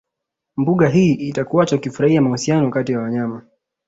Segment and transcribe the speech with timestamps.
[0.57, 3.43] Mbuga hii itakuacha ukifurahia mahusiano kati ya wanyama